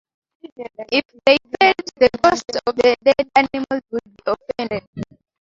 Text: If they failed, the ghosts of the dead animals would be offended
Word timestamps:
If 0.91 1.05
they 1.27 1.37
failed, 1.59 1.75
the 1.97 2.09
ghosts 2.23 2.57
of 2.65 2.75
the 2.75 2.95
dead 3.03 3.29
animals 3.37 3.83
would 3.91 4.01
be 4.03 4.23
offended 4.25 4.83